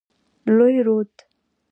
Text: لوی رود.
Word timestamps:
لوی 0.57 0.75
رود. 0.87 1.11